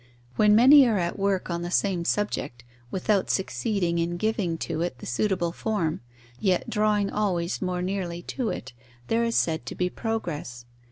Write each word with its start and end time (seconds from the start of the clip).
When 0.35 0.55
many 0.55 0.87
are 0.87 0.97
at 0.97 1.19
work 1.19 1.51
on 1.51 1.61
the 1.61 1.69
same 1.69 2.05
subject, 2.05 2.63
without 2.89 3.29
succeeding 3.29 3.99
in 3.99 4.17
giving 4.17 4.57
to 4.57 4.81
it 4.81 4.97
the 4.97 5.05
suitable 5.05 5.51
form, 5.51 6.01
yet 6.39 6.67
drawing 6.67 7.11
always 7.11 7.61
more 7.61 7.83
nearly 7.83 8.23
to 8.23 8.49
it, 8.49 8.73
there 9.09 9.23
is 9.23 9.35
said 9.35 9.67
to 9.67 9.75
be 9.75 9.91
progress. 9.91 10.65